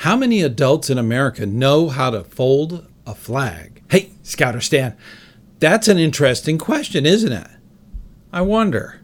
How 0.00 0.16
many 0.16 0.40
adults 0.40 0.88
in 0.88 0.96
America 0.96 1.44
know 1.44 1.90
how 1.90 2.08
to 2.08 2.24
fold 2.24 2.88
a 3.06 3.14
flag? 3.14 3.82
Hey, 3.90 4.08
Scouter 4.22 4.62
Stan, 4.62 4.96
that's 5.58 5.88
an 5.88 5.98
interesting 5.98 6.56
question, 6.56 7.04
isn't 7.04 7.32
it? 7.32 7.46
I 8.32 8.40
wonder. 8.40 9.02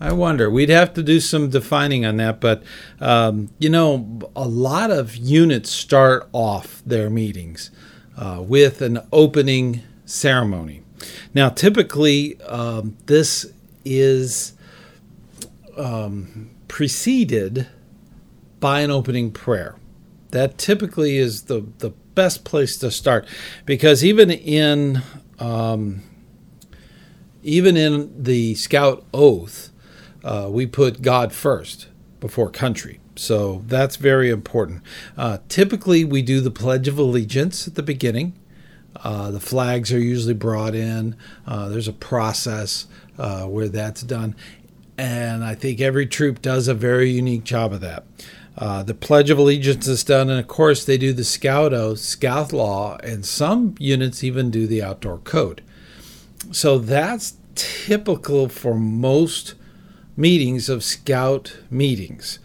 I 0.00 0.12
wonder. 0.12 0.48
We'd 0.48 0.68
have 0.68 0.94
to 0.94 1.02
do 1.02 1.18
some 1.18 1.50
defining 1.50 2.06
on 2.06 2.18
that, 2.18 2.40
but 2.40 2.62
um, 3.00 3.48
you 3.58 3.68
know, 3.68 4.20
a 4.36 4.46
lot 4.46 4.92
of 4.92 5.16
units 5.16 5.70
start 5.70 6.28
off 6.32 6.80
their 6.86 7.10
meetings 7.10 7.72
uh, 8.16 8.40
with 8.40 8.82
an 8.82 9.00
opening 9.12 9.82
ceremony. 10.04 10.84
Now, 11.34 11.48
typically, 11.48 12.40
um, 12.42 12.96
this 13.06 13.52
is 13.84 14.52
um, 15.76 16.50
preceded 16.68 17.66
by 18.60 18.82
an 18.82 18.92
opening 18.92 19.32
prayer. 19.32 19.74
That 20.36 20.58
typically 20.58 21.16
is 21.16 21.44
the, 21.44 21.66
the 21.78 21.90
best 22.14 22.44
place 22.44 22.76
to 22.78 22.90
start 22.90 23.26
because 23.64 24.04
even 24.04 24.30
in 24.30 25.02
um, 25.38 26.02
even 27.42 27.76
in 27.76 28.22
the 28.22 28.54
scout 28.54 29.04
oath, 29.14 29.70
uh, 30.22 30.48
we 30.50 30.66
put 30.66 31.00
God 31.00 31.32
first 31.32 31.88
before 32.20 32.50
country. 32.50 33.00
So 33.14 33.62
that's 33.66 33.96
very 33.96 34.28
important. 34.28 34.82
Uh, 35.16 35.38
typically, 35.48 36.04
we 36.04 36.20
do 36.20 36.42
the 36.42 36.50
Pledge 36.50 36.86
of 36.86 36.98
Allegiance 36.98 37.66
at 37.66 37.74
the 37.74 37.82
beginning. 37.82 38.38
Uh, 38.96 39.30
the 39.30 39.40
flags 39.40 39.90
are 39.90 39.98
usually 39.98 40.34
brought 40.34 40.74
in. 40.74 41.16
Uh, 41.46 41.70
there's 41.70 41.88
a 41.88 41.94
process 41.94 42.86
uh, 43.18 43.44
where 43.44 43.68
that's 43.68 44.02
done. 44.02 44.36
And 44.98 45.44
I 45.44 45.54
think 45.54 45.80
every 45.80 46.06
troop 46.06 46.42
does 46.42 46.68
a 46.68 46.74
very 46.74 47.10
unique 47.10 47.44
job 47.44 47.72
of 47.72 47.80
that. 47.80 48.04
Uh, 48.58 48.82
the 48.82 48.94
Pledge 48.94 49.28
of 49.28 49.38
Allegiance 49.38 49.86
is 49.86 50.02
done, 50.02 50.30
and 50.30 50.40
of 50.40 50.48
course, 50.48 50.84
they 50.84 50.96
do 50.96 51.12
the 51.12 51.24
Scout 51.24 51.74
Oath, 51.74 51.98
Scout 51.98 52.52
Law, 52.52 52.96
and 53.02 53.26
some 53.26 53.74
units 53.78 54.24
even 54.24 54.50
do 54.50 54.66
the 54.66 54.82
Outdoor 54.82 55.18
Code. 55.18 55.62
So 56.52 56.78
that's 56.78 57.36
typical 57.54 58.48
for 58.48 58.74
most 58.74 59.54
meetings 60.16 60.68
of 60.68 60.82
Scout 60.82 61.58
meetings. 61.70 62.38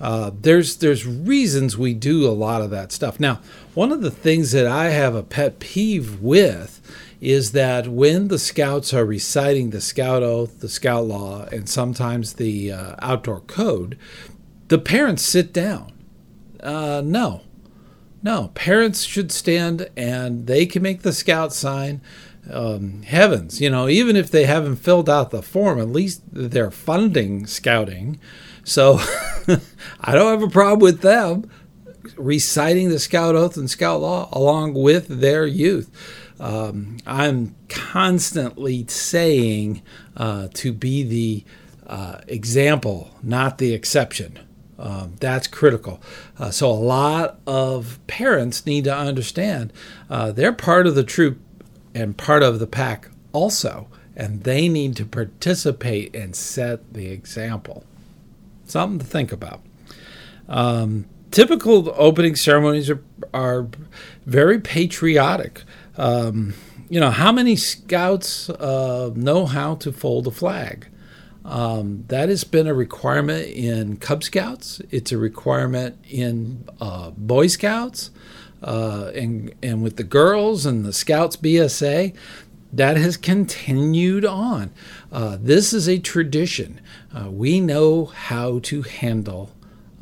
Uh, 0.00 0.32
there's 0.38 0.76
there's 0.76 1.06
reasons 1.06 1.78
we 1.78 1.94
do 1.94 2.26
a 2.26 2.32
lot 2.32 2.60
of 2.60 2.70
that 2.70 2.92
stuff. 2.92 3.20
Now, 3.20 3.40
one 3.74 3.92
of 3.92 4.02
the 4.02 4.10
things 4.10 4.52
that 4.52 4.66
I 4.66 4.90
have 4.90 5.14
a 5.14 5.22
pet 5.22 5.60
peeve 5.60 6.20
with 6.20 6.80
is 7.20 7.52
that 7.52 7.88
when 7.88 8.28
the 8.28 8.38
scouts 8.38 8.92
are 8.92 9.06
reciting 9.06 9.70
the 9.70 9.80
scout 9.80 10.22
oath, 10.22 10.60
the 10.60 10.68
scout 10.68 11.06
law, 11.06 11.46
and 11.46 11.68
sometimes 11.68 12.34
the 12.34 12.70
uh, 12.70 12.96
outdoor 12.98 13.40
code, 13.40 13.96
the 14.68 14.78
parents 14.78 15.24
sit 15.24 15.52
down. 15.52 15.92
Uh, 16.60 17.02
no, 17.04 17.42
no, 18.22 18.50
parents 18.54 19.04
should 19.04 19.30
stand 19.30 19.90
and 19.96 20.46
they 20.46 20.64
can 20.66 20.82
make 20.82 21.02
the 21.02 21.12
scout 21.12 21.52
sign. 21.52 22.00
Um, 22.50 23.02
heavens, 23.04 23.60
you 23.60 23.70
know, 23.70 23.88
even 23.88 24.16
if 24.16 24.30
they 24.30 24.44
haven't 24.44 24.76
filled 24.76 25.08
out 25.08 25.30
the 25.30 25.42
form, 25.42 25.80
at 25.80 25.88
least 25.88 26.22
they're 26.30 26.70
funding 26.70 27.46
scouting. 27.46 28.20
So 28.64 28.98
I 30.00 30.14
don't 30.14 30.40
have 30.40 30.42
a 30.42 30.52
problem 30.52 30.80
with 30.80 31.00
them 31.00 31.50
reciting 32.16 32.90
the 32.90 32.98
Scout 32.98 33.34
Oath 33.34 33.56
and 33.56 33.70
Scout 33.70 34.00
Law 34.00 34.28
along 34.32 34.74
with 34.74 35.08
their 35.08 35.46
youth. 35.46 35.90
Um, 36.40 36.98
I'm 37.06 37.54
constantly 37.68 38.86
saying 38.88 39.82
uh, 40.16 40.48
to 40.54 40.72
be 40.72 41.02
the 41.02 41.44
uh, 41.86 42.20
example, 42.26 43.10
not 43.22 43.58
the 43.58 43.72
exception. 43.72 44.38
Um, 44.78 45.14
that's 45.20 45.46
critical. 45.46 46.00
Uh, 46.38 46.50
so, 46.50 46.70
a 46.70 46.72
lot 46.72 47.38
of 47.46 47.98
parents 48.06 48.66
need 48.66 48.84
to 48.84 48.96
understand 48.96 49.72
uh, 50.10 50.32
they're 50.32 50.52
part 50.52 50.86
of 50.86 50.94
the 50.94 51.04
troop 51.04 51.38
and 51.94 52.16
part 52.16 52.42
of 52.42 52.58
the 52.58 52.66
pack 52.66 53.08
also, 53.32 53.88
and 54.16 54.42
they 54.42 54.68
need 54.68 54.96
to 54.96 55.04
participate 55.04 56.14
and 56.14 56.34
set 56.34 56.92
the 56.92 57.08
example. 57.08 57.84
Something 58.64 58.98
to 58.98 59.04
think 59.04 59.30
about. 59.32 59.60
Um, 60.48 61.06
typical 61.30 61.92
opening 61.96 62.36
ceremonies 62.36 62.90
are, 62.90 63.02
are 63.32 63.68
very 64.26 64.60
patriotic. 64.60 65.62
Um, 65.96 66.54
you 66.88 67.00
know, 67.00 67.10
how 67.10 67.32
many 67.32 67.56
scouts 67.56 68.50
uh, 68.50 69.10
know 69.14 69.46
how 69.46 69.74
to 69.76 69.92
fold 69.92 70.26
a 70.26 70.30
flag? 70.30 70.88
Um, 71.44 72.04
that 72.08 72.30
has 72.30 72.42
been 72.42 72.66
a 72.66 72.74
requirement 72.74 73.46
in 73.48 73.98
Cub 73.98 74.24
Scouts. 74.24 74.80
It's 74.90 75.12
a 75.12 75.18
requirement 75.18 75.98
in 76.08 76.66
uh, 76.80 77.10
Boy 77.10 77.48
Scouts, 77.48 78.10
uh, 78.62 79.10
and 79.14 79.54
and 79.62 79.82
with 79.82 79.96
the 79.96 80.04
girls 80.04 80.64
and 80.64 80.84
the 80.84 80.92
Scouts 80.92 81.36
BSA, 81.36 82.14
that 82.72 82.96
has 82.96 83.16
continued 83.16 84.24
on. 84.24 84.70
Uh, 85.12 85.36
this 85.38 85.72
is 85.72 85.86
a 85.86 85.98
tradition. 85.98 86.80
Uh, 87.14 87.30
we 87.30 87.60
know 87.60 88.06
how 88.06 88.58
to 88.60 88.82
handle 88.82 89.52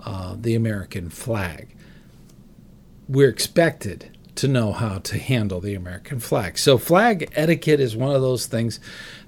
uh, 0.01 0.37
the 0.39 0.55
American 0.55 1.11
flag. 1.11 1.75
We're 3.09 3.29
expected 3.29 4.17
to 4.37 4.49
know 4.49 4.73
how 4.73 4.99
to 4.99 5.19
handle 5.19 5.61
the 5.61 5.75
American 5.75 6.21
flag. 6.21 6.57
So, 6.57 6.79
flag 6.79 7.31
etiquette 7.35 7.81
is 7.81 7.97
one 7.97 8.15
of 8.15 8.23
those 8.23 8.47
things 8.47 8.81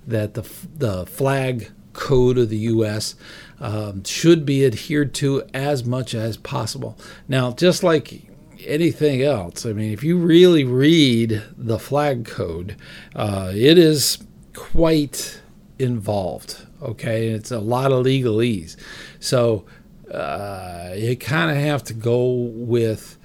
that 0.07 0.35
the, 0.35 0.49
the 0.77 1.07
flag 1.07 1.71
code 1.95 2.37
of 2.37 2.51
the 2.51 2.59
U.S. 2.59 3.15
Um, 3.61 4.05
should 4.05 4.45
be 4.45 4.67
adhered 4.67 5.15
to 5.15 5.43
as 5.55 5.85
much 5.85 6.15
as 6.15 6.37
possible. 6.37 6.99
Now, 7.29 7.53
just 7.53 7.83
like 7.83 8.23
anything 8.65 9.23
else, 9.23 9.65
I 9.65 9.73
mean, 9.73 9.93
if 9.93 10.05
you 10.05 10.19
really 10.19 10.65
read 10.65 11.43
the 11.57 11.79
flag 11.79 12.27
code, 12.27 12.77
uh, 13.15 13.53
it 13.55 13.79
is 13.79 14.19
quite 14.53 15.41
involved. 15.79 16.67
Okay, 16.83 17.29
it's 17.29 17.51
a 17.51 17.61
lot 17.61 17.93
of 17.93 18.05
legalese. 18.05 18.77
So, 19.21 19.65
uh, 20.13 20.93
you 20.97 21.17
kind 21.17 21.51
of 21.51 21.57
have 21.57 21.83
to 21.85 21.95
go 21.95 22.27
with 22.31 23.17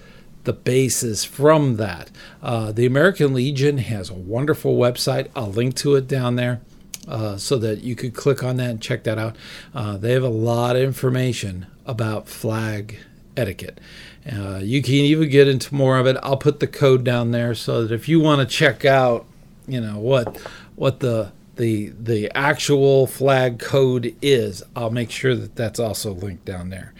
the 0.45 0.53
basis 0.53 1.25
from 1.25 1.75
that. 1.75 2.09
Uh, 2.41 2.71
the 2.71 2.85
American 2.85 3.33
Legion 3.33 3.79
has 3.79 4.09
a 4.09 4.13
wonderful 4.13 4.77
website. 4.77 5.27
I'll 5.35 5.51
link 5.51 5.75
to 5.77 5.95
it 5.95 6.07
down 6.07 6.37
there 6.37 6.61
uh, 7.07 7.37
so 7.37 7.57
that 7.57 7.81
you 7.81 7.95
could 7.95 8.13
click 8.13 8.43
on 8.43 8.57
that 8.57 8.69
and 8.69 8.81
check 8.81 9.03
that 9.03 9.17
out. 9.17 9.35
Uh, 9.73 9.97
they 9.97 10.11
have 10.13 10.23
a 10.23 10.29
lot 10.29 10.75
of 10.75 10.81
information 10.81 11.65
about 11.85 12.27
flag 12.27 12.99
etiquette. 13.35 13.79
Uh, 14.31 14.59
you 14.61 14.81
can 14.81 14.93
even 14.93 15.29
get 15.29 15.47
into 15.47 15.73
more 15.73 15.97
of 15.97 16.05
it. 16.05 16.17
I'll 16.21 16.37
put 16.37 16.59
the 16.59 16.67
code 16.67 17.03
down 17.03 17.31
there 17.31 17.55
so 17.55 17.85
that 17.85 17.93
if 17.93 18.09
you 18.09 18.19
want 18.19 18.41
to 18.41 18.55
check 18.55 18.85
out, 18.85 19.25
you 19.67 19.79
know 19.79 19.99
what 19.99 20.37
what 20.75 20.99
the 20.99 21.31
the 21.55 21.93
the 21.99 22.31
actual 22.35 23.07
flag 23.07 23.59
code 23.59 24.15
is, 24.21 24.63
I'll 24.75 24.91
make 24.91 25.11
sure 25.11 25.35
that 25.35 25.55
that's 25.55 25.79
also 25.79 26.11
linked 26.13 26.45
down 26.45 26.69
there. 26.69 26.93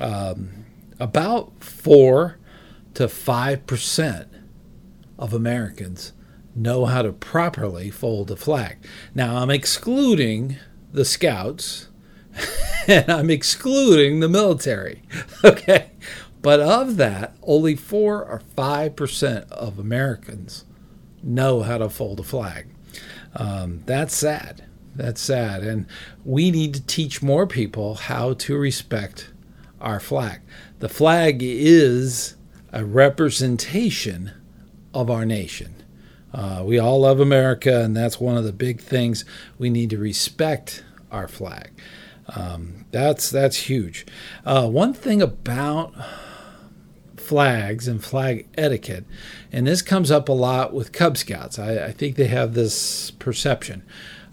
Um, 0.00 0.64
about 0.98 1.52
four 1.62 2.38
to 2.94 3.08
five 3.08 3.66
percent 3.66 4.28
of 5.18 5.32
Americans 5.32 6.12
know 6.54 6.84
how 6.86 7.02
to 7.02 7.12
properly 7.12 7.90
fold 7.90 8.30
a 8.30 8.36
flag. 8.36 8.78
Now, 9.14 9.36
I'm 9.36 9.50
excluding 9.50 10.56
the 10.92 11.04
scouts 11.04 11.88
and 12.86 13.10
I'm 13.10 13.30
excluding 13.30 14.20
the 14.20 14.28
military. 14.28 15.02
Okay. 15.44 15.90
But 16.40 16.60
of 16.60 16.96
that, 16.96 17.36
only 17.42 17.76
4 17.76 18.24
or 18.24 18.42
5% 18.56 19.50
of 19.50 19.78
Americans 19.78 20.64
know 21.22 21.62
how 21.62 21.78
to 21.78 21.88
fold 21.88 22.20
a 22.20 22.24
flag. 22.24 22.66
Um, 23.34 23.82
that's 23.86 24.14
sad. 24.14 24.64
That's 24.94 25.20
sad. 25.20 25.62
And 25.62 25.86
we 26.24 26.50
need 26.50 26.74
to 26.74 26.86
teach 26.86 27.22
more 27.22 27.46
people 27.46 27.94
how 27.94 28.34
to 28.34 28.56
respect 28.56 29.32
our 29.80 30.00
flag. 30.00 30.40
The 30.80 30.88
flag 30.88 31.42
is 31.42 32.36
a 32.72 32.84
representation 32.84 34.32
of 34.92 35.10
our 35.10 35.24
nation. 35.24 35.76
Uh, 36.32 36.62
we 36.64 36.78
all 36.78 37.00
love 37.00 37.20
America, 37.20 37.82
and 37.82 37.96
that's 37.96 38.20
one 38.20 38.36
of 38.36 38.44
the 38.44 38.52
big 38.52 38.80
things. 38.80 39.24
We 39.58 39.70
need 39.70 39.90
to 39.90 39.98
respect 39.98 40.82
our 41.10 41.28
flag. 41.28 41.70
Um, 42.28 42.86
that's 42.90 43.30
that's 43.30 43.68
huge. 43.68 44.06
Uh, 44.44 44.68
one 44.68 44.94
thing 44.94 45.20
about 45.20 45.94
flags 47.16 47.86
and 47.88 48.02
flag 48.02 48.46
etiquette, 48.56 49.04
and 49.50 49.66
this 49.66 49.82
comes 49.82 50.10
up 50.10 50.28
a 50.28 50.32
lot 50.32 50.72
with 50.72 50.92
Cub 50.92 51.16
Scouts. 51.16 51.58
I, 51.58 51.86
I 51.86 51.92
think 51.92 52.16
they 52.16 52.28
have 52.28 52.54
this 52.54 53.10
perception 53.10 53.82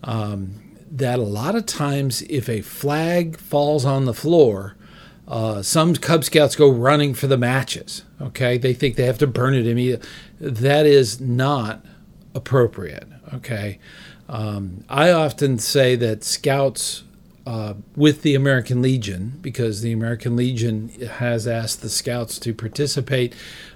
um, 0.04 0.76
that 0.92 1.20
a 1.20 1.24
lot 1.24 1.56
of 1.56 1.66
times, 1.66 2.22
if 2.24 2.48
a 2.48 2.62
flag 2.62 3.38
falls 3.38 3.86
on 3.86 4.06
the 4.06 4.14
floor, 4.14 4.76
uh, 5.28 5.62
some 5.62 5.96
Cub 5.96 6.24
Scouts 6.24 6.56
go 6.56 6.70
running 6.70 7.14
for 7.14 7.28
the 7.28 7.38
matches. 7.38 8.04
Okay, 8.22 8.58
they 8.58 8.74
think 8.74 8.96
they 8.96 9.06
have 9.06 9.18
to 9.20 9.28
burn 9.28 9.54
it 9.54 9.68
immediately. 9.68 10.08
That 10.40 10.86
is 10.86 11.20
not 11.20 11.86
appropriate. 12.34 13.08
Okay, 13.34 13.80
um, 14.28 14.84
I 14.90 15.12
often 15.12 15.60
say 15.60 15.96
that 15.96 16.24
Scouts 16.24 17.04
uh, 17.46 17.74
with 17.96 18.22
the 18.22 18.36
American 18.36 18.82
Legion 18.82 19.40
because 19.42 19.82
the 19.82 19.92
American 19.92 20.36
Legion 20.36 20.90
has 20.90 21.48
asked 21.48 21.82
the 21.82 21.90
Scouts 21.90 22.38
to 22.40 22.54
participate 22.54 23.34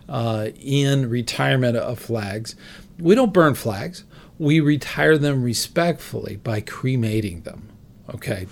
uh, 0.08 0.50
in 0.60 1.10
retirement 1.10 1.78
of 1.78 1.98
flags. 1.98 2.56
We 3.00 3.16
don't 3.16 3.34
burn 3.34 3.56
flags, 3.56 4.04
we 4.38 4.60
retire 4.60 5.18
them 5.18 5.44
respectfully 5.44 6.36
by 6.38 6.62
cremating 6.62 7.42
them. 7.42 7.70
Okay, 8.14 8.48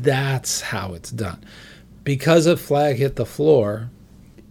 that's 0.00 0.60
how 0.62 0.94
it's 0.94 1.10
done. 1.10 1.44
Because 2.04 2.46
a 2.46 2.56
flag 2.56 2.96
hit 2.96 3.16
the 3.16 3.26
floor, 3.26 3.90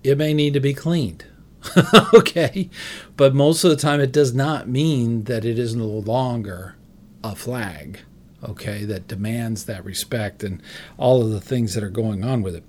it 0.03 0.17
may 0.17 0.33
need 0.33 0.53
to 0.53 0.59
be 0.59 0.73
cleaned. 0.73 1.25
okay, 2.13 2.69
but 3.17 3.35
most 3.35 3.63
of 3.63 3.69
the 3.69 3.75
time 3.75 3.99
it 3.99 4.11
does 4.11 4.33
not 4.33 4.67
mean 4.67 5.23
that 5.23 5.45
it 5.45 5.59
is 5.59 5.75
no 5.75 5.87
longer 5.87 6.75
a 7.23 7.35
flag 7.35 7.99
okay, 8.43 8.85
that 8.85 9.07
demands 9.07 9.65
that 9.65 9.85
respect 9.85 10.43
and 10.43 10.61
all 10.97 11.21
of 11.21 11.31
the 11.31 11.41
things 11.41 11.73
that 11.73 11.83
are 11.83 11.89
going 11.89 12.23
on 12.23 12.41
with 12.41 12.55
it. 12.55 12.63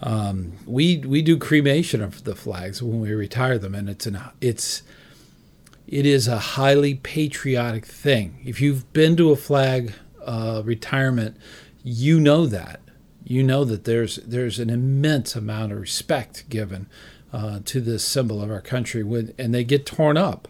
Um, 0.00 0.52
we 0.64 0.98
we 0.98 1.22
do 1.22 1.36
cremation 1.36 2.00
of 2.02 2.24
the 2.24 2.36
flags 2.36 2.82
when 2.82 3.00
we 3.00 3.12
retire 3.12 3.58
them, 3.58 3.74
and 3.74 3.90
it's 3.90 4.06
an 4.06 4.20
it's 4.40 4.82
it 5.88 6.06
is 6.06 6.28
a 6.28 6.38
highly 6.38 6.94
patriotic 6.94 7.84
thing. 7.84 8.40
If 8.44 8.60
you've 8.60 8.90
been 8.92 9.16
to 9.16 9.32
a 9.32 9.36
flag 9.36 9.94
uh, 10.24 10.62
retirement, 10.64 11.36
you 11.82 12.20
know 12.20 12.46
that 12.46 12.80
you 13.24 13.42
know 13.42 13.64
that 13.64 13.84
there's 13.84 14.16
there's 14.16 14.60
an 14.60 14.70
immense 14.70 15.34
amount 15.34 15.72
of 15.72 15.80
respect 15.80 16.48
given 16.48 16.86
uh, 17.32 17.60
to 17.64 17.80
this 17.80 18.04
symbol 18.04 18.42
of 18.42 18.50
our 18.50 18.60
country 18.60 19.02
and 19.38 19.54
they 19.54 19.64
get 19.64 19.86
torn 19.86 20.16
up. 20.16 20.48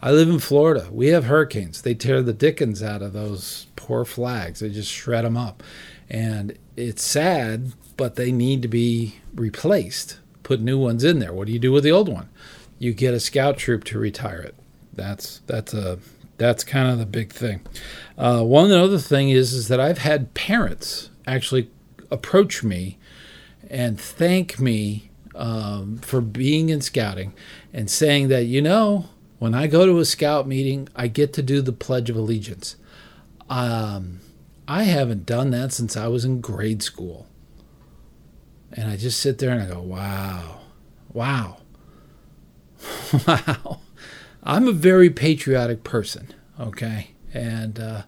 I 0.00 0.12
live 0.12 0.28
in 0.28 0.38
Florida. 0.38 0.88
We 0.92 1.08
have 1.08 1.24
hurricanes. 1.24 1.82
They 1.82 1.94
tear 1.94 2.22
the 2.22 2.32
dickens 2.32 2.82
out 2.82 3.02
of 3.02 3.12
those 3.12 3.66
poor 3.74 4.04
flags. 4.04 4.60
They 4.60 4.68
just 4.68 4.92
shred 4.92 5.24
them 5.24 5.36
up. 5.36 5.62
And 6.08 6.56
it's 6.76 7.02
sad, 7.02 7.72
but 7.96 8.14
they 8.14 8.30
need 8.30 8.62
to 8.62 8.68
be 8.68 9.16
replaced. 9.34 10.18
Put 10.44 10.60
new 10.60 10.78
ones 10.78 11.02
in 11.02 11.18
there. 11.18 11.32
What 11.32 11.48
do 11.48 11.52
you 11.52 11.58
do 11.58 11.72
with 11.72 11.82
the 11.84 11.90
old 11.90 12.08
one? 12.08 12.28
You 12.78 12.92
get 12.92 13.12
a 13.12 13.20
scout 13.20 13.58
troop 13.58 13.82
to 13.84 13.98
retire 13.98 14.40
it. 14.40 14.54
That's 14.94 15.40
that's 15.46 15.74
a 15.74 15.98
that's 16.38 16.62
kind 16.62 16.88
of 16.88 16.98
the 16.98 17.06
big 17.06 17.32
thing. 17.32 17.60
Uh, 18.16 18.42
one 18.42 18.70
other 18.70 18.98
thing 18.98 19.30
is 19.30 19.52
is 19.52 19.68
that 19.68 19.80
I've 19.80 19.98
had 19.98 20.34
parents 20.34 21.10
actually 21.26 21.70
approach 22.10 22.62
me 22.62 22.98
and 23.68 24.00
thank 24.00 24.58
me 24.60 25.10
um, 25.38 25.98
for 25.98 26.20
being 26.20 26.68
in 26.68 26.80
scouting 26.80 27.32
and 27.72 27.88
saying 27.88 28.28
that 28.28 28.44
you 28.44 28.60
know 28.60 29.06
when 29.38 29.54
I 29.54 29.68
go 29.68 29.86
to 29.86 29.98
a 30.00 30.04
scout 30.04 30.48
meeting, 30.48 30.88
I 30.96 31.06
get 31.06 31.32
to 31.34 31.42
do 31.42 31.62
the 31.62 31.72
Pledge 31.72 32.10
of 32.10 32.16
Allegiance. 32.16 32.76
Um, 33.48 34.20
I 34.66 34.82
haven't 34.82 35.26
done 35.26 35.50
that 35.50 35.72
since 35.72 35.96
I 35.96 36.08
was 36.08 36.24
in 36.24 36.40
grade 36.40 36.82
school. 36.82 37.26
And 38.72 38.90
I 38.90 38.96
just 38.96 39.20
sit 39.20 39.38
there 39.38 39.50
and 39.50 39.62
I 39.62 39.66
go, 39.66 39.80
wow, 39.80 40.58
wow, 41.12 41.58
wow. 43.26 43.80
I'm 44.42 44.68
a 44.68 44.72
very 44.72 45.08
patriotic 45.08 45.84
person, 45.84 46.34
okay? 46.58 47.12
And 47.32 47.78
uh, 47.78 48.02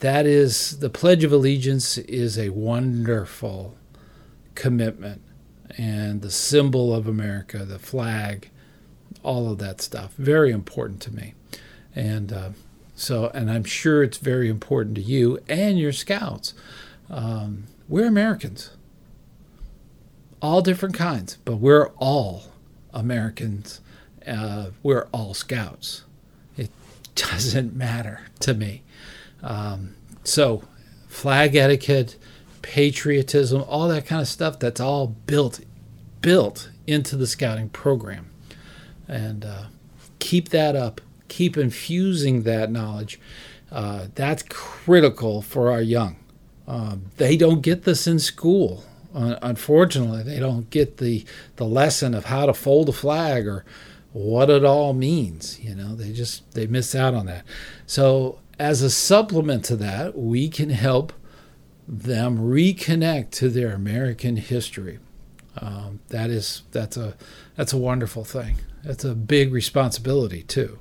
that 0.00 0.26
is, 0.26 0.78
the 0.78 0.90
Pledge 0.90 1.24
of 1.24 1.32
Allegiance 1.32 1.98
is 1.98 2.38
a 2.38 2.50
wonderful 2.50 3.76
commitment 4.54 5.22
and 5.76 6.22
the 6.22 6.30
symbol 6.30 6.94
of 6.94 7.06
America, 7.06 7.64
the 7.64 7.78
flag, 7.78 8.50
all 9.22 9.50
of 9.50 9.58
that 9.58 9.80
stuff. 9.80 10.14
Very 10.14 10.50
important 10.50 11.00
to 11.02 11.14
me. 11.14 11.34
And 11.94 12.32
uh, 12.32 12.50
so, 12.94 13.30
and 13.34 13.50
I'm 13.50 13.64
sure 13.64 14.02
it's 14.02 14.18
very 14.18 14.48
important 14.48 14.94
to 14.96 15.02
you 15.02 15.38
and 15.48 15.78
your 15.78 15.92
scouts. 15.92 16.54
Um, 17.10 17.64
we're 17.88 18.06
Americans, 18.06 18.70
all 20.40 20.62
different 20.62 20.94
kinds, 20.94 21.38
but 21.44 21.56
we're 21.56 21.88
all 21.98 22.44
Americans. 22.92 23.80
Uh, 24.26 24.70
we're 24.82 25.08
all 25.12 25.34
scouts. 25.34 26.04
It 26.56 26.70
doesn't 27.14 27.74
matter 27.74 28.22
to 28.40 28.54
me. 28.54 28.82
Um, 29.42 29.94
so, 30.24 30.62
flag 31.08 31.56
etiquette, 31.56 32.16
patriotism, 32.62 33.64
all 33.68 33.88
that 33.88 34.06
kind 34.06 34.22
of 34.22 34.28
stuff, 34.28 34.58
that's 34.58 34.80
all 34.80 35.08
built 35.08 35.60
built 36.20 36.70
into 36.86 37.16
the 37.16 37.26
scouting 37.26 37.68
program 37.68 38.30
and 39.08 39.44
uh, 39.44 39.64
keep 40.18 40.48
that 40.50 40.74
up. 40.74 41.00
Keep 41.28 41.56
infusing 41.56 42.42
that 42.42 42.70
knowledge. 42.70 43.18
Uh, 43.70 44.06
that's 44.14 44.42
critical 44.48 45.42
for 45.42 45.70
our 45.70 45.80
young. 45.80 46.16
Uh, 46.68 46.96
they 47.16 47.36
don't 47.36 47.62
get 47.62 47.84
this 47.84 48.06
in 48.06 48.18
school. 48.18 48.84
unfortunately, 49.14 50.22
they 50.22 50.38
don't 50.38 50.70
get 50.70 50.96
the 50.98 51.24
the 51.56 51.64
lesson 51.64 52.14
of 52.14 52.26
how 52.26 52.46
to 52.46 52.54
fold 52.54 52.88
a 52.88 52.92
flag 52.92 53.46
or 53.46 53.64
what 54.12 54.48
it 54.50 54.64
all 54.64 54.92
means. 54.92 55.60
You 55.60 55.74
know, 55.74 55.94
they 55.94 56.12
just 56.12 56.50
they 56.52 56.66
miss 56.66 56.94
out 56.94 57.14
on 57.14 57.26
that. 57.26 57.44
So, 57.86 58.38
as 58.58 58.82
a 58.82 58.90
supplement 58.90 59.64
to 59.66 59.76
that, 59.76 60.16
we 60.16 60.48
can 60.48 60.70
help 60.70 61.12
them 61.86 62.38
reconnect 62.38 63.30
to 63.30 63.48
their 63.48 63.72
American 63.72 64.36
history. 64.36 64.98
Um, 65.58 66.00
that 66.08 66.30
is 66.30 66.62
that's 66.72 66.96
a 66.96 67.14
that's 67.56 67.72
a 67.72 67.78
wonderful 67.78 68.24
thing. 68.24 68.56
That's 68.84 69.04
a 69.04 69.14
big 69.14 69.52
responsibility 69.52 70.42
too. 70.42 70.78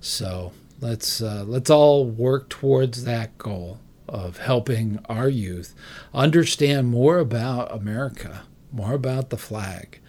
So 0.00 0.52
let's 0.80 1.22
uh, 1.22 1.44
let's 1.46 1.70
all 1.70 2.06
work 2.06 2.48
towards 2.48 3.04
that 3.04 3.36
goal 3.38 3.78
of 4.08 4.38
helping 4.38 4.98
our 5.08 5.28
youth 5.28 5.74
understand 6.14 6.88
more 6.88 7.18
about 7.18 7.72
America, 7.72 8.42
more 8.72 8.94
about 8.94 9.30
the 9.30 9.36
flag, 9.36 10.00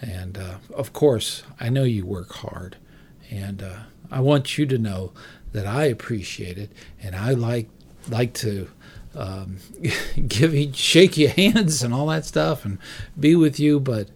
and 0.00 0.36
uh, 0.36 0.58
of 0.74 0.92
course, 0.92 1.42
I 1.58 1.68
know 1.70 1.84
you 1.84 2.04
work 2.04 2.32
hard, 2.34 2.76
and 3.30 3.62
uh, 3.62 3.78
I 4.10 4.20
want 4.20 4.58
you 4.58 4.66
to 4.66 4.78
know 4.78 5.12
that 5.52 5.66
I 5.66 5.84
appreciate 5.84 6.58
it, 6.58 6.70
and 7.02 7.16
I 7.16 7.32
like 7.32 7.68
like 8.08 8.34
to 8.34 8.68
um, 9.16 9.56
give 10.28 10.54
you 10.54 10.72
shake 10.72 11.16
your 11.16 11.30
hands 11.30 11.82
and 11.82 11.92
all 11.92 12.06
that 12.08 12.24
stuff, 12.24 12.64
and 12.64 12.78
be 13.18 13.34
with 13.34 13.58
you, 13.58 13.80
but 13.80 14.08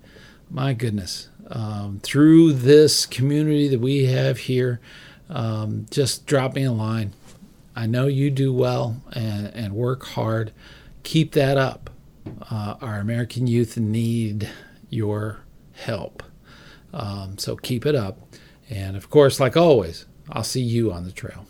my 0.50 0.72
goodness, 0.74 1.28
um, 1.48 2.00
through 2.02 2.52
this 2.52 3.06
community 3.06 3.68
that 3.68 3.80
we 3.80 4.06
have 4.06 4.38
here, 4.38 4.80
um, 5.28 5.86
just 5.90 6.26
drop 6.26 6.54
me 6.54 6.64
a 6.64 6.72
line. 6.72 7.12
I 7.74 7.86
know 7.86 8.06
you 8.06 8.30
do 8.30 8.52
well 8.52 9.00
and, 9.12 9.46
and 9.54 9.74
work 9.74 10.04
hard. 10.04 10.52
Keep 11.02 11.32
that 11.32 11.56
up. 11.56 11.90
Uh, 12.50 12.74
our 12.80 12.98
American 12.98 13.46
youth 13.46 13.76
need 13.76 14.50
your 14.90 15.38
help. 15.72 16.22
Um, 16.92 17.38
so 17.38 17.56
keep 17.56 17.86
it 17.86 17.94
up. 17.94 18.18
And 18.68 18.96
of 18.96 19.08
course, 19.08 19.40
like 19.40 19.56
always, 19.56 20.06
I'll 20.30 20.44
see 20.44 20.60
you 20.60 20.92
on 20.92 21.04
the 21.04 21.12
trail. 21.12 21.46